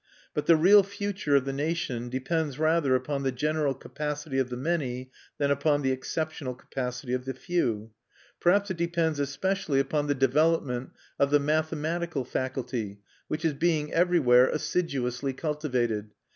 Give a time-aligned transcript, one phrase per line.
[0.33, 4.57] But the real future of the nation depends rather upon the general capacity of the
[4.57, 7.91] many than upon the exceptional capacity of the few.
[8.39, 14.49] Perhaps it depends especially upon the development of the mathematical faculty, which is being everywhere
[14.49, 16.09] assiduously cultivated.